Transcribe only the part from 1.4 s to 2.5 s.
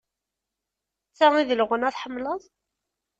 i d leɣna tḥemmleḍ?